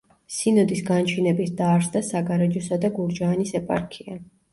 [0.35, 4.19] სინოდის განჩინებით დაარსდა საგარეჯოსა და გურჯაანის ეპარქია.